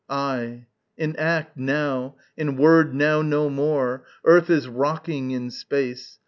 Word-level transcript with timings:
_Ay! 0.09 0.65
in 0.97 1.15
act 1.17 1.55
now, 1.55 2.15
in 2.35 2.57
word 2.57 2.91
now 2.91 3.21
no 3.21 3.51
more, 3.51 4.03
Earth 4.25 4.49
is 4.49 4.67
rocking 4.67 5.29
in 5.29 5.51
space. 5.51 6.17